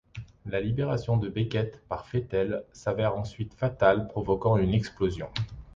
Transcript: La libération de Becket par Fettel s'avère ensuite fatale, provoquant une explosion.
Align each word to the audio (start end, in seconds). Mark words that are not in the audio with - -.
La 0.47 0.59
libération 0.61 1.15
de 1.15 1.29
Becket 1.29 1.79
par 1.87 2.07
Fettel 2.07 2.63
s'avère 2.73 3.15
ensuite 3.15 3.53
fatale, 3.53 4.07
provoquant 4.07 4.57
une 4.57 4.73
explosion. 4.73 5.27